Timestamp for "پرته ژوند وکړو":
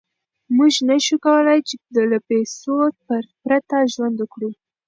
3.45-4.49